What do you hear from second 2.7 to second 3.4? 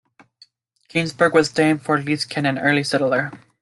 settler.